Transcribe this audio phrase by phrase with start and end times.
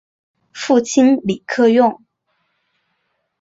[0.51, 2.03] 父亲李克用。